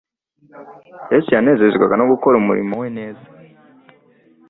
[1.13, 3.25] Yesu yanezezwaga no gukora umurimo we neza.